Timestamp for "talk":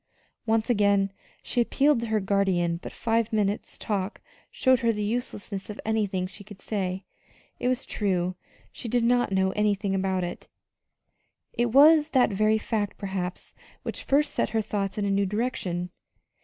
3.77-4.19